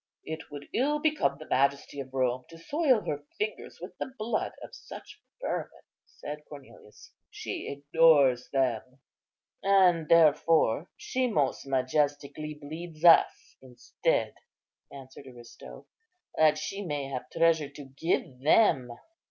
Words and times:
"It 0.25 0.49
would 0.49 0.67
ill 0.73 0.97
become 0.97 1.37
the 1.37 1.47
majesty 1.47 1.99
of 1.99 2.11
Rome 2.11 2.43
to 2.49 2.57
soil 2.57 3.01
her 3.01 3.23
fingers 3.37 3.77
with 3.79 3.95
the 3.99 4.07
blood 4.17 4.51
of 4.63 4.73
such 4.73 5.21
vermin," 5.39 5.83
said 6.07 6.39
Cornelius; 6.49 7.13
"she 7.29 7.67
ignores 7.69 8.49
them." 8.49 8.97
"And 9.61 10.09
therefore 10.09 10.89
she 10.97 11.27
most 11.27 11.67
majestically 11.67 12.55
bleeds 12.55 13.05
us 13.05 13.55
instead," 13.61 14.33
answered 14.91 15.27
Aristo, 15.27 15.85
"that 16.35 16.57
she 16.57 16.81
may 16.83 17.05
have 17.09 17.29
treasure 17.29 17.69
to 17.69 17.83
give 17.85 18.39
them. 18.39 18.91